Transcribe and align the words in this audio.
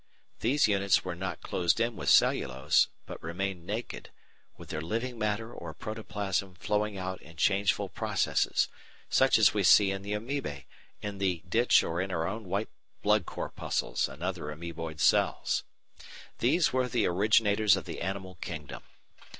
These 0.39 0.67
units 0.67 1.05
were 1.05 1.13
not 1.13 1.43
closed 1.43 1.79
in 1.79 1.95
with 1.95 2.09
cellulose, 2.09 2.87
but 3.05 3.21
remained 3.21 3.67
naked, 3.67 4.09
with 4.57 4.69
their 4.69 4.81
living 4.81 5.19
matter 5.19 5.53
or 5.53 5.75
protoplasm 5.75 6.55
flowing 6.55 6.97
out 6.97 7.21
in 7.21 7.35
changeful 7.35 7.87
processes, 7.87 8.67
such 9.11 9.37
as 9.37 9.53
we 9.53 9.61
see 9.61 9.91
in 9.91 10.01
the 10.01 10.13
Amoebæ 10.13 10.63
in 11.03 11.19
the 11.19 11.43
ditch 11.47 11.83
or 11.83 12.01
in 12.01 12.09
our 12.11 12.25
own 12.27 12.45
white 12.45 12.69
blood 13.03 13.27
corpuscles 13.27 14.09
and 14.09 14.23
other 14.23 14.49
amoeboid 14.49 14.99
cells. 14.99 15.65
These 16.39 16.73
were 16.73 16.87
the 16.87 17.05
originators 17.05 17.75
of 17.75 17.85
the 17.85 18.01
animal 18.01 18.39
kingdom. 18.41 18.81